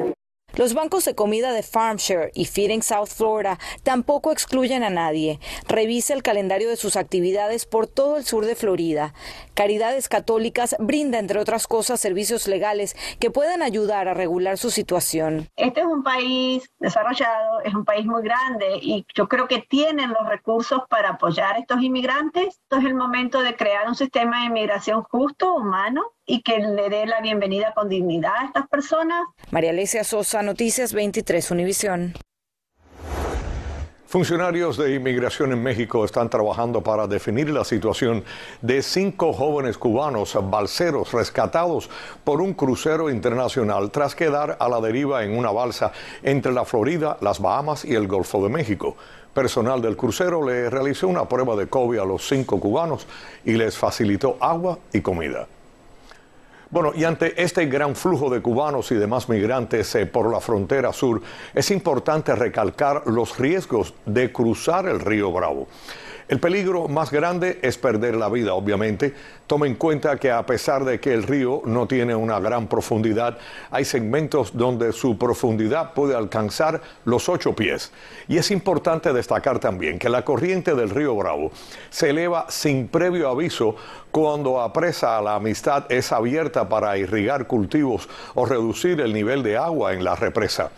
Los 0.57 0.73
bancos 0.73 1.03
de 1.03 1.15
comida 1.15 1.51
de 1.51 1.63
FarmShare 1.63 2.31
y 2.33 2.45
Feeding 2.45 2.81
South 2.81 3.09
Florida 3.09 3.59
tampoco 3.83 4.31
excluyen 4.31 4.83
a 4.83 4.89
nadie. 4.89 5.41
Revise 5.67 6.13
el 6.13 6.23
calendario 6.23 6.69
de 6.69 6.77
sus 6.77 6.95
actividades 6.95 7.65
por 7.65 7.87
todo 7.87 8.15
el 8.15 8.23
sur 8.23 8.45
de 8.45 8.55
Florida. 8.55 9.13
Caridades 9.53 10.07
Católicas 10.07 10.77
brinda, 10.79 11.19
entre 11.19 11.39
otras 11.39 11.67
cosas, 11.67 11.99
servicios 11.99 12.47
legales 12.47 12.95
que 13.19 13.31
pueden 13.31 13.61
ayudar 13.63 14.07
a 14.07 14.13
regular 14.13 14.57
su 14.57 14.71
situación. 14.71 15.49
Este 15.57 15.81
es 15.81 15.87
un 15.87 16.03
país 16.03 16.71
desarrollado, 16.79 17.59
es 17.65 17.75
un 17.75 17.83
país 17.83 18.05
muy 18.05 18.23
grande 18.23 18.79
y 18.81 19.05
yo 19.13 19.27
creo 19.27 19.49
que 19.49 19.59
tienen 19.59 20.11
los 20.11 20.25
recursos 20.25 20.83
para 20.89 21.09
apoyar 21.09 21.57
a 21.57 21.59
estos 21.59 21.81
inmigrantes. 21.81 22.59
Esto 22.63 22.77
es 22.77 22.85
el 22.85 22.95
momento 22.95 23.41
de 23.41 23.57
crear 23.57 23.89
un 23.89 23.95
sistema 23.95 24.39
de 24.39 24.45
inmigración 24.45 25.03
justo, 25.03 25.53
humano 25.53 26.14
y 26.25 26.41
que 26.41 26.57
le 26.59 26.89
dé 26.89 27.05
la 27.05 27.21
bienvenida 27.21 27.73
con 27.73 27.89
dignidad 27.89 28.33
a 28.39 28.45
estas 28.45 28.67
personas. 28.67 29.25
María 29.51 29.71
Alicia 29.71 30.03
Sosa, 30.03 30.41
Noticias 30.41 30.93
23, 30.93 31.51
Univisión. 31.51 32.13
Funcionarios 34.07 34.77
de 34.77 34.93
inmigración 34.93 35.51
en 35.51 35.61
México 35.61 36.05
están 36.05 36.29
trabajando 36.29 36.81
para 36.81 37.05
definir 37.05 37.49
la 37.49 37.65
situación 37.65 38.23
de 38.61 38.81
cinco 38.81 39.33
jóvenes 39.33 39.77
cubanos 39.77 40.37
balseros 40.49 41.11
rescatados 41.11 41.89
por 42.23 42.39
un 42.39 42.53
crucero 42.53 43.09
internacional 43.09 43.91
tras 43.91 44.15
quedar 44.15 44.55
a 44.59 44.69
la 44.69 44.79
deriva 44.79 45.25
en 45.25 45.37
una 45.37 45.51
balsa 45.51 45.91
entre 46.23 46.53
la 46.53 46.63
Florida, 46.63 47.17
las 47.19 47.41
Bahamas 47.41 47.83
y 47.83 47.93
el 47.93 48.07
Golfo 48.07 48.41
de 48.41 48.47
México. 48.47 48.95
Personal 49.33 49.81
del 49.81 49.97
crucero 49.97 50.47
le 50.47 50.69
realizó 50.69 51.09
una 51.09 51.27
prueba 51.27 51.57
de 51.57 51.67
COVID 51.67 51.99
a 51.99 52.05
los 52.05 52.25
cinco 52.25 52.57
cubanos 52.57 53.05
y 53.43 53.53
les 53.53 53.77
facilitó 53.77 54.37
agua 54.39 54.79
y 54.93 55.01
comida. 55.01 55.47
Bueno, 56.75 56.91
y 56.93 57.05
ante 57.05 57.41
este 57.41 57.67
gran 57.67 57.95
flujo 57.95 58.29
de 58.29 58.41
cubanos 58.41 58.91
y 58.91 58.95
demás 58.95 59.29
migrantes 59.29 59.95
eh, 59.95 60.05
por 60.05 60.29
la 60.29 60.41
frontera 60.41 60.91
sur, 60.91 61.21
es 61.53 61.71
importante 61.71 62.35
recalcar 62.35 63.03
los 63.05 63.39
riesgos 63.39 63.93
de 64.05 64.29
cruzar 64.33 64.85
el 64.85 64.99
río 64.99 65.31
Bravo. 65.31 65.69
El 66.27 66.39
peligro 66.39 66.87
más 66.87 67.11
grande 67.11 67.59
es 67.61 67.77
perder 67.77 68.15
la 68.15 68.29
vida, 68.29 68.55
obviamente. 68.55 69.13
Tome 69.45 69.67
en 69.67 69.75
cuenta 69.75 70.17
que 70.17 70.31
a 70.31 70.43
pesar 70.43 70.83
de 70.83 70.99
que 70.99 71.13
el 71.13 71.21
río 71.21 71.61
no 71.65 71.85
tiene 71.85 72.15
una 72.15 72.39
gran 72.39 72.65
profundidad, 72.65 73.37
hay 73.69 73.85
segmentos 73.85 74.57
donde 74.57 74.91
su 74.91 75.19
profundidad 75.19 75.93
puede 75.93 76.15
alcanzar 76.15 76.81
los 77.03 77.29
ocho 77.29 77.53
pies. 77.53 77.91
Y 78.27 78.37
es 78.37 78.49
importante 78.49 79.13
destacar 79.13 79.59
también 79.59 79.99
que 79.99 80.09
la 80.09 80.25
corriente 80.25 80.73
del 80.73 80.89
río 80.89 81.15
Bravo 81.15 81.51
se 81.91 82.09
eleva 82.09 82.47
sin 82.49 82.87
previo 82.87 83.29
aviso 83.29 83.75
cuando 84.09 84.61
apresa 84.61 85.19
a 85.19 85.21
la 85.21 85.35
amistad 85.35 85.85
es 85.89 86.11
abierta 86.11 86.67
para 86.67 86.97
irrigar 86.97 87.45
cultivos 87.45 88.09
o 88.33 88.47
reducir 88.47 88.99
el 88.99 89.13
nivel 89.13 89.43
de 89.43 89.57
agua 89.57 89.93
en 89.93 90.03
la 90.03 90.15
represa. 90.15 90.71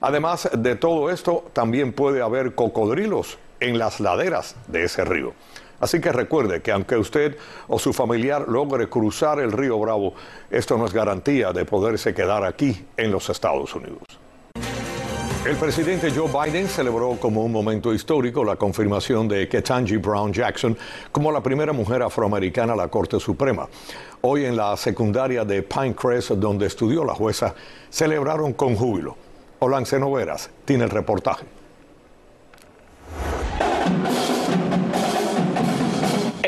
Además 0.00 0.50
de 0.52 0.74
todo 0.74 1.10
esto, 1.10 1.44
también 1.52 1.92
puede 1.92 2.22
haber 2.22 2.56
cocodrilos 2.56 3.38
en 3.60 3.78
las 3.78 4.00
laderas 4.00 4.56
de 4.66 4.84
ese 4.84 5.04
río. 5.04 5.32
Así 5.80 6.00
que 6.00 6.12
recuerde 6.12 6.60
que 6.60 6.72
aunque 6.72 6.96
usted 6.96 7.36
o 7.68 7.78
su 7.78 7.92
familiar 7.92 8.46
logre 8.48 8.88
cruzar 8.88 9.40
el 9.40 9.52
río 9.52 9.78
Bravo, 9.78 10.14
esto 10.50 10.76
no 10.76 10.84
es 10.84 10.92
garantía 10.92 11.52
de 11.52 11.64
poderse 11.64 12.12
quedar 12.14 12.44
aquí 12.44 12.84
en 12.96 13.10
los 13.10 13.30
Estados 13.30 13.74
Unidos. 13.74 14.02
El 15.46 15.56
presidente 15.56 16.10
Joe 16.10 16.28
Biden 16.28 16.68
celebró 16.68 17.16
como 17.18 17.42
un 17.42 17.50
momento 17.50 17.94
histórico 17.94 18.44
la 18.44 18.56
confirmación 18.56 19.26
de 19.26 19.48
Ketanji 19.48 19.96
Brown 19.96 20.34
Jackson 20.34 20.76
como 21.10 21.32
la 21.32 21.42
primera 21.42 21.72
mujer 21.72 22.02
afroamericana 22.02 22.74
a 22.74 22.76
la 22.76 22.88
Corte 22.88 23.18
Suprema. 23.18 23.66
Hoy 24.20 24.44
en 24.44 24.54
la 24.54 24.76
secundaria 24.76 25.46
de 25.46 25.62
Pinecrest, 25.62 26.32
donde 26.32 26.66
estudió 26.66 27.06
la 27.06 27.14
jueza, 27.14 27.54
celebraron 27.88 28.52
con 28.52 28.76
júbilo. 28.76 29.16
Olance 29.60 29.98
Noveras 29.98 30.50
tiene 30.66 30.84
el 30.84 30.90
reportaje. 30.90 31.59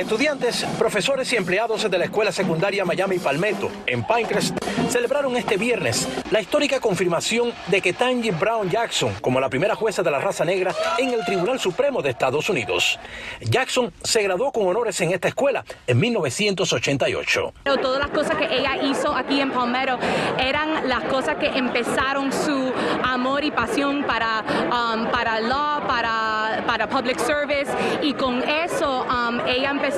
Estudiantes, 0.03 0.67
profesores 0.81 1.33
y 1.33 1.37
empleados 1.37 1.89
de 1.89 1.97
la 1.97 2.07
escuela 2.07 2.33
secundaria 2.33 2.85
Miami 2.85 3.21
Palmetto 3.21 3.71
en 3.87 4.05
Pinecrest 4.05 4.53
celebraron 4.91 5.37
este 5.37 5.57
viernes 5.57 6.09
la 6.33 6.41
histórica 6.41 6.81
confirmación 6.81 7.53
de 7.69 7.81
que 7.81 7.93
Tangi 7.93 8.33
Brown 8.33 8.69
Jackson 8.69 9.15
como 9.21 9.39
la 9.39 9.49
primera 9.49 9.77
jueza 9.77 10.03
de 10.03 10.11
la 10.11 10.19
raza 10.19 10.45
negra 10.45 10.75
en 10.99 11.11
el 11.11 11.25
Tribunal 11.25 11.61
Supremo 11.61 12.03
de 12.03 12.11
Estados 12.11 12.51
Unidos. 12.51 12.99
Jackson 13.43 13.93
se 14.03 14.25
graduó 14.25 14.51
con 14.51 14.67
honores 14.67 15.01
en 15.03 15.13
esta 15.13 15.29
escuela 15.29 15.65
en 15.87 16.01
1988. 16.01 17.55
Todas 17.81 18.01
las 18.01 18.11
cosas 18.11 18.37
que 18.37 18.53
ella 18.53 18.83
hizo 18.83 19.15
aquí 19.15 19.41
en 19.41 19.53
Palmetto 19.53 20.01
eran 20.37 20.89
las 20.89 21.05
cosas 21.05 21.37
que 21.37 21.47
empezaron 21.47 22.33
su 22.33 22.73
amor 23.05 23.45
y 23.45 23.53
pasión 23.53 24.03
para, 24.03 24.45
um, 24.65 25.07
para 25.13 25.39
law, 25.41 25.87
para, 25.87 26.65
para 26.67 26.89
public 26.89 27.19
service 27.19 27.71
y 28.03 28.15
con 28.15 28.43
eso 28.43 29.05
um, 29.05 29.39
ella 29.47 29.71
empezó 29.71 29.92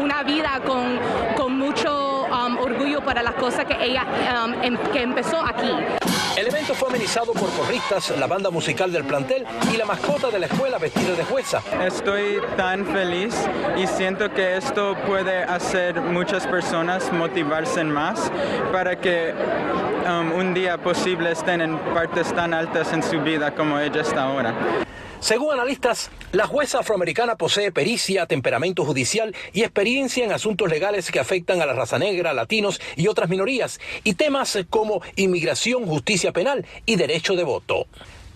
una 0.00 0.22
vida 0.22 0.60
con, 0.66 0.98
con 1.36 1.58
mucho 1.58 2.26
um, 2.26 2.58
orgullo 2.58 3.00
para 3.00 3.22
las 3.22 3.34
cosas 3.34 3.64
que 3.64 3.76
ella 3.82 4.04
um, 4.44 4.54
em, 4.62 4.76
que 4.92 5.02
empezó 5.02 5.40
aquí. 5.44 5.70
El 6.36 6.48
evento 6.48 6.74
fue 6.74 6.88
amenizado 6.88 7.32
por 7.34 7.48
porristas, 7.50 8.10
la 8.18 8.26
banda 8.26 8.50
musical 8.50 8.90
del 8.90 9.04
plantel 9.04 9.44
y 9.72 9.76
la 9.76 9.84
mascota 9.84 10.30
de 10.30 10.38
la 10.38 10.46
escuela 10.46 10.78
vestida 10.78 11.14
de 11.14 11.24
jueza. 11.24 11.62
Estoy 11.84 12.40
tan 12.56 12.86
feliz 12.86 13.34
y 13.76 13.86
siento 13.86 14.32
que 14.32 14.56
esto 14.56 14.96
puede 15.06 15.42
hacer 15.44 16.00
muchas 16.00 16.46
personas 16.46 17.12
motivarse 17.12 17.84
más 17.84 18.32
para 18.72 18.96
que 18.96 19.34
um, 20.08 20.32
un 20.32 20.54
día 20.54 20.78
posible 20.78 21.32
estén 21.32 21.60
en 21.60 21.78
partes 21.94 22.32
tan 22.34 22.54
altas 22.54 22.92
en 22.92 23.02
su 23.02 23.20
vida 23.20 23.54
como 23.54 23.78
ella 23.78 24.00
está 24.00 24.24
ahora. 24.24 24.54
Según 25.22 25.52
analistas, 25.52 26.10
la 26.32 26.48
jueza 26.48 26.80
afroamericana 26.80 27.36
posee 27.36 27.70
pericia, 27.70 28.26
temperamento 28.26 28.84
judicial 28.84 29.36
y 29.52 29.62
experiencia 29.62 30.24
en 30.24 30.32
asuntos 30.32 30.68
legales 30.68 31.12
que 31.12 31.20
afectan 31.20 31.62
a 31.62 31.66
la 31.66 31.74
raza 31.74 31.96
negra, 31.96 32.32
latinos 32.32 32.80
y 32.96 33.06
otras 33.06 33.30
minorías, 33.30 33.78
y 34.02 34.14
temas 34.14 34.58
como 34.68 35.00
inmigración, 35.14 35.86
justicia 35.86 36.32
penal 36.32 36.66
y 36.86 36.96
derecho 36.96 37.36
de 37.36 37.44
voto. 37.44 37.86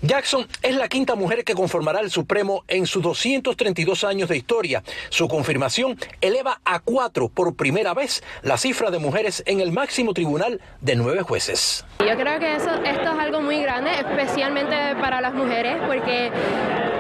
Jackson 0.03 0.47
es 0.63 0.77
la 0.77 0.89
quinta 0.89 1.15
mujer 1.15 1.45
que 1.45 1.55
conformará 1.55 2.01
el 2.01 2.11
Supremo 2.11 2.65
en 2.69 2.87
sus 2.87 3.03
232 3.03 4.05
años 4.05 4.29
de 4.29 4.37
historia. 4.37 4.83
Su 5.09 5.29
confirmación 5.29 5.99
eleva 6.21 6.61
a 6.65 6.81
cuatro 6.81 7.29
por 7.29 7.57
primera 7.57 7.95
vez 7.95 8.23
la 8.43 8.59
cifra 8.59 8.91
de 8.91 8.99
mujeres 8.99 9.43
en 9.47 9.61
el 9.61 9.73
máximo 9.73 10.13
tribunal 10.13 10.61
de 10.81 10.97
nueve 10.97 11.23
jueces. 11.23 11.85
Yo 12.01 12.17
creo 12.17 12.39
que 12.39 12.57
eso, 12.57 12.71
esto 12.85 13.13
es 13.13 13.19
algo 13.19 13.41
muy 13.41 13.61
grande, 13.63 13.91
especialmente 13.99 14.77
para 15.01 15.21
las 15.21 15.35
mujeres, 15.35 15.77
porque 15.87 16.31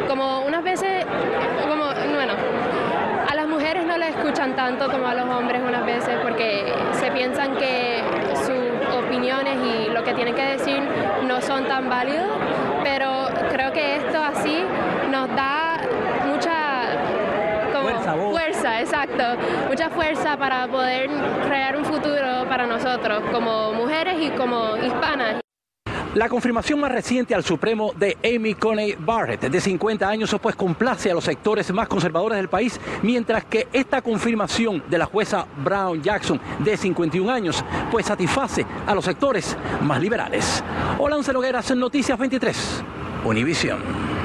como 0.08 0.40
unas 0.40 0.64
veces, 0.64 1.04
como 1.68 1.86
escuchan 4.08 4.56
tanto 4.56 4.90
como 4.90 5.06
a 5.06 5.14
los 5.14 5.28
hombres 5.28 5.62
unas 5.66 5.84
veces 5.84 6.16
porque 6.22 6.64
se 6.92 7.10
piensan 7.12 7.56
que 7.56 8.02
opiniones 9.36 9.88
y 9.88 9.92
lo 9.92 10.02
que 10.04 10.14
tienen 10.14 10.34
que 10.34 10.42
decir 10.42 10.80
no 11.26 11.40
son 11.40 11.64
tan 11.66 11.88
válidos, 11.88 12.28
pero 12.82 13.28
creo 13.50 13.72
que 13.72 13.96
esto 13.96 14.22
así 14.22 14.64
nos 15.10 15.28
da 15.34 15.78
mucha 16.26 16.86
fuerza, 17.82 18.14
fuerza, 18.14 18.80
exacto, 18.80 19.24
mucha 19.68 19.90
fuerza 19.90 20.36
para 20.36 20.66
poder 20.68 21.10
crear 21.46 21.76
un 21.76 21.84
futuro 21.84 22.46
para 22.48 22.66
nosotros 22.66 23.22
como 23.32 23.72
mujeres 23.72 24.16
y 24.20 24.30
como 24.30 24.76
hispanas. 24.76 25.45
La 26.16 26.30
confirmación 26.30 26.80
más 26.80 26.90
reciente 26.90 27.34
al 27.34 27.44
Supremo 27.44 27.92
de 27.94 28.16
Amy 28.24 28.54
Coney 28.54 28.96
Barrett, 28.98 29.42
de 29.42 29.60
50 29.60 30.08
años, 30.08 30.34
pues 30.40 30.56
complace 30.56 31.10
a 31.10 31.14
los 31.14 31.24
sectores 31.24 31.70
más 31.74 31.88
conservadores 31.88 32.38
del 32.38 32.48
país, 32.48 32.80
mientras 33.02 33.44
que 33.44 33.68
esta 33.70 34.00
confirmación 34.00 34.82
de 34.88 34.96
la 34.96 35.04
jueza 35.04 35.46
Brown 35.62 36.02
Jackson, 36.02 36.40
de 36.60 36.74
51 36.74 37.30
años, 37.30 37.62
pues 37.90 38.06
satisface 38.06 38.64
a 38.86 38.94
los 38.94 39.04
sectores 39.04 39.58
más 39.82 40.00
liberales. 40.00 40.64
Hola, 40.98 41.18
Nogueras, 41.34 41.76
Noticias 41.76 42.18
23, 42.18 42.82
Univisión. 43.22 44.15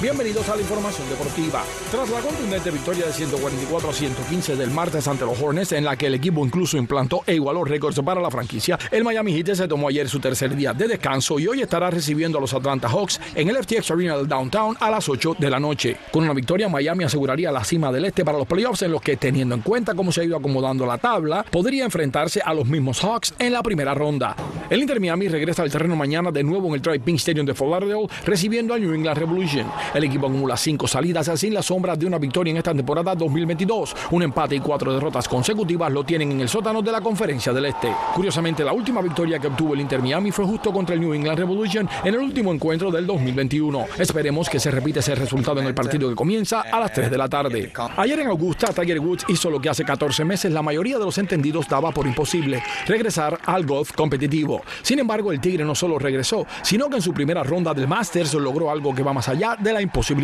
Bienvenidos 0.00 0.48
a 0.48 0.56
la 0.56 0.62
información 0.62 1.06
deportiva. 1.10 1.62
Tras 1.90 2.08
la 2.08 2.20
contundente 2.20 2.70
victoria 2.70 3.04
de 3.04 3.12
144 3.12 3.90
a 3.90 3.92
115 3.92 4.56
del 4.56 4.70
martes 4.70 5.06
ante 5.06 5.26
los 5.26 5.38
Hornets, 5.38 5.72
en 5.72 5.84
la 5.84 5.94
que 5.94 6.06
el 6.06 6.14
equipo 6.14 6.42
incluso 6.42 6.78
implantó 6.78 7.22
e 7.26 7.34
igualó 7.34 7.64
récords 7.64 8.00
para 8.00 8.18
la 8.18 8.30
franquicia, 8.30 8.78
el 8.90 9.04
Miami 9.04 9.34
Heat 9.34 9.56
se 9.56 9.68
tomó 9.68 9.88
ayer 9.88 10.08
su 10.08 10.18
tercer 10.18 10.56
día 10.56 10.72
de 10.72 10.88
descanso 10.88 11.38
y 11.38 11.48
hoy 11.48 11.60
estará 11.60 11.90
recibiendo 11.90 12.38
a 12.38 12.40
los 12.40 12.54
Atlanta 12.54 12.88
Hawks 12.88 13.20
en 13.34 13.50
el 13.50 13.62
FTX 13.62 13.90
Arena 13.90 14.16
del 14.16 14.26
Downtown 14.26 14.74
a 14.80 14.88
las 14.88 15.06
8 15.06 15.36
de 15.38 15.50
la 15.50 15.60
noche. 15.60 15.98
Con 16.10 16.24
una 16.24 16.32
victoria, 16.32 16.70
Miami 16.70 17.04
aseguraría 17.04 17.52
la 17.52 17.62
cima 17.62 17.92
del 17.92 18.06
este 18.06 18.24
para 18.24 18.38
los 18.38 18.46
playoffs, 18.46 18.80
en 18.80 18.92
los 18.92 19.02
que, 19.02 19.18
teniendo 19.18 19.54
en 19.54 19.60
cuenta 19.60 19.94
cómo 19.94 20.12
se 20.12 20.22
ha 20.22 20.24
ido 20.24 20.38
acomodando 20.38 20.86
la 20.86 20.96
tabla, 20.96 21.44
podría 21.50 21.84
enfrentarse 21.84 22.40
a 22.42 22.54
los 22.54 22.66
mismos 22.66 23.00
Hawks 23.00 23.34
en 23.38 23.52
la 23.52 23.62
primera 23.62 23.92
ronda. 23.92 24.34
El 24.70 24.80
Inter 24.80 24.98
Miami 24.98 25.28
regresa 25.28 25.62
al 25.62 25.70
terreno 25.70 25.94
mañana 25.94 26.30
de 26.30 26.42
nuevo 26.42 26.68
en 26.68 26.74
el 26.74 26.80
Tri 26.80 27.00
Pink 27.00 27.18
Stadium 27.18 27.44
de 27.44 27.52
Fort 27.52 27.72
Lauderdale, 27.72 28.06
recibiendo 28.24 28.72
al 28.72 28.80
New 28.80 28.94
England 28.94 29.18
Revolution. 29.18 29.66
El 29.94 30.04
equipo 30.04 30.26
acumula 30.26 30.56
cinco 30.56 30.86
salidas 30.86 31.30
sin 31.34 31.52
la 31.52 31.62
sombra 31.62 31.96
de 31.96 32.06
una 32.06 32.18
victoria 32.18 32.52
en 32.52 32.58
esta 32.58 32.72
temporada 32.72 33.14
2022. 33.14 33.96
Un 34.12 34.22
empate 34.22 34.54
y 34.54 34.60
cuatro 34.60 34.92
derrotas 34.92 35.28
consecutivas 35.28 35.90
lo 35.92 36.04
tienen 36.04 36.32
en 36.32 36.40
el 36.40 36.48
sótano 36.48 36.80
de 36.80 36.92
la 36.92 37.00
Conferencia 37.00 37.52
del 37.52 37.66
Este. 37.66 37.92
Curiosamente, 38.14 38.62
la 38.62 38.72
última 38.72 39.00
victoria 39.02 39.38
que 39.38 39.48
obtuvo 39.48 39.74
el 39.74 39.80
Inter 39.80 40.00
Miami 40.00 40.30
fue 40.30 40.44
justo 40.44 40.72
contra 40.72 40.94
el 40.94 41.00
New 41.00 41.14
England 41.14 41.38
Revolution 41.38 41.88
en 42.04 42.14
el 42.14 42.20
último 42.20 42.52
encuentro 42.52 42.90
del 42.90 43.06
2021. 43.06 43.86
Esperemos 43.98 44.48
que 44.48 44.60
se 44.60 44.70
repite 44.70 45.00
ese 45.00 45.14
resultado 45.14 45.60
en 45.60 45.66
el 45.66 45.74
partido 45.74 46.08
que 46.08 46.14
comienza 46.14 46.60
a 46.60 46.80
las 46.80 46.92
3 46.92 47.10
de 47.10 47.18
la 47.18 47.28
tarde. 47.28 47.72
Ayer 47.96 48.20
en 48.20 48.28
Augusta, 48.28 48.72
Tiger 48.72 49.00
Woods 49.00 49.24
hizo 49.28 49.50
lo 49.50 49.60
que 49.60 49.68
hace 49.68 49.84
14 49.84 50.24
meses 50.24 50.52
la 50.52 50.62
mayoría 50.62 50.98
de 50.98 51.04
los 51.04 51.18
entendidos 51.18 51.68
daba 51.68 51.90
por 51.90 52.06
imposible, 52.06 52.62
regresar 52.86 53.38
al 53.44 53.66
golf 53.66 53.92
competitivo. 53.92 54.62
Sin 54.82 54.98
embargo, 54.98 55.32
el 55.32 55.40
Tigre 55.40 55.64
no 55.64 55.74
solo 55.74 55.98
regresó, 55.98 56.46
sino 56.62 56.88
que 56.88 56.96
en 56.96 57.02
su 57.02 57.12
primera 57.12 57.42
ronda 57.42 57.74
del 57.74 57.88
Masters 57.88 58.34
logró 58.34 58.70
algo 58.70 58.94
que 58.94 59.02
va 59.02 59.12
más 59.12 59.28
allá 59.28 59.56
de 59.58 59.72
la 59.72 59.79
imposibilidad 59.80 60.20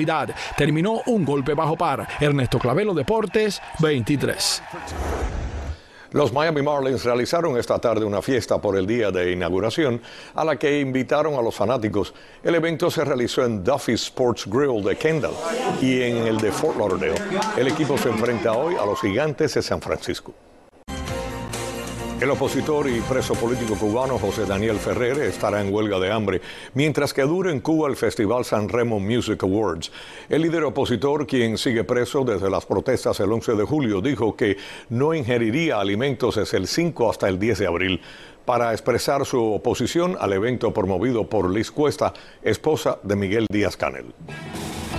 Terminó 0.56 1.02
un 1.06 1.24
golpe 1.24 1.54
bajo 1.54 1.76
par. 1.76 2.06
Ernesto 2.20 2.58
Clavelo 2.58 2.94
Deportes 2.94 3.60
23. 3.80 4.62
Los 6.12 6.32
Miami 6.32 6.62
Marlins 6.62 7.04
realizaron 7.04 7.58
esta 7.58 7.78
tarde 7.78 8.04
una 8.04 8.22
fiesta 8.22 8.58
por 8.58 8.76
el 8.76 8.86
día 8.86 9.10
de 9.10 9.32
inauguración 9.32 10.00
a 10.34 10.44
la 10.44 10.56
que 10.56 10.80
invitaron 10.80 11.34
a 11.34 11.42
los 11.42 11.54
fanáticos. 11.54 12.14
El 12.42 12.54
evento 12.54 12.90
se 12.90 13.04
realizó 13.04 13.44
en 13.44 13.62
Duffy 13.62 13.92
Sports 13.94 14.46
Grill 14.46 14.82
de 14.82 14.96
Kendall 14.96 15.34
y 15.82 16.00
en 16.02 16.18
el 16.26 16.38
de 16.38 16.52
Fort 16.52 16.78
Lauderdale. 16.78 17.20
El 17.56 17.68
equipo 17.68 17.98
se 17.98 18.08
enfrenta 18.08 18.52
hoy 18.52 18.76
a 18.76 18.86
los 18.86 19.00
gigantes 19.00 19.54
de 19.54 19.62
San 19.62 19.80
Francisco. 19.82 20.45
El 22.18 22.30
opositor 22.30 22.88
y 22.88 23.00
preso 23.02 23.34
político 23.34 23.74
cubano 23.74 24.18
José 24.18 24.46
Daniel 24.46 24.78
Ferrer 24.78 25.18
estará 25.18 25.60
en 25.60 25.72
huelga 25.72 25.98
de 25.98 26.10
hambre 26.10 26.40
mientras 26.72 27.12
que 27.12 27.20
dure 27.22 27.52
en 27.52 27.60
Cuba 27.60 27.90
el 27.90 27.96
Festival 27.96 28.46
San 28.46 28.70
Remo 28.70 28.98
Music 28.98 29.42
Awards. 29.42 29.92
El 30.30 30.40
líder 30.40 30.64
opositor, 30.64 31.26
quien 31.26 31.58
sigue 31.58 31.84
preso 31.84 32.24
desde 32.24 32.48
las 32.48 32.64
protestas 32.64 33.20
el 33.20 33.30
11 33.30 33.52
de 33.56 33.64
julio, 33.64 34.00
dijo 34.00 34.34
que 34.34 34.56
no 34.88 35.12
ingeriría 35.12 35.78
alimentos 35.78 36.36
desde 36.36 36.56
el 36.56 36.68
5 36.68 37.10
hasta 37.10 37.28
el 37.28 37.38
10 37.38 37.58
de 37.58 37.66
abril 37.66 38.00
para 38.46 38.72
expresar 38.72 39.26
su 39.26 39.52
oposición 39.52 40.16
al 40.18 40.32
evento 40.32 40.72
promovido 40.72 41.28
por 41.28 41.50
Liz 41.50 41.70
Cuesta, 41.70 42.14
esposa 42.42 42.98
de 43.02 43.16
Miguel 43.16 43.46
Díaz 43.50 43.76
Canel. 43.76 44.06